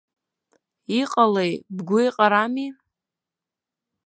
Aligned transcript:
Иҟалеи, 0.99 1.53
бгәы 1.75 1.99
еиҟарами? 2.03 2.69